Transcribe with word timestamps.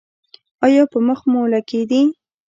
ایا 0.65 0.83
په 0.91 0.97
مخ 1.07 1.19
مو 1.31 1.41
لکې 1.53 1.81
دي؟ 1.89 2.01